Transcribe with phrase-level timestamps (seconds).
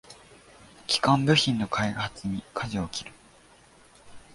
[0.87, 3.11] 基幹部品の開発にかじを切る